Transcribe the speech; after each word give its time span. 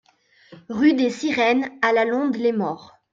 Rue 0.67 0.95
des 0.95 1.11
Sirenes 1.11 1.69
à 1.83 1.93
La 1.93 2.05
Londe-les-Maures 2.05 2.97